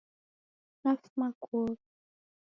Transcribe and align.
Nafuma 0.81 1.27
kuogha. 1.41 1.85